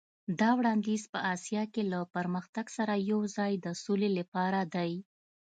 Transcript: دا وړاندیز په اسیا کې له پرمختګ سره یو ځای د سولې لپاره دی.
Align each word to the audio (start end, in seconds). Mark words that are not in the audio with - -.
دا 0.39 0.49
وړاندیز 0.59 1.03
په 1.13 1.19
اسیا 1.33 1.63
کې 1.73 1.81
له 1.91 1.99
پرمختګ 2.15 2.65
سره 2.77 2.93
یو 3.11 3.19
ځای 3.37 3.51
د 3.65 3.67
سولې 3.83 4.09
لپاره 4.17 4.59
دی. 4.75 4.91